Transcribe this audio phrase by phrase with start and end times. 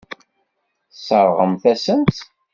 [0.89, 2.19] Tesseṛɣemt-asen-tt.